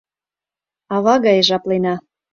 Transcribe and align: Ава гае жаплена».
Ава 0.95 1.15
гае 1.23 1.41
жаплена». 1.49 1.95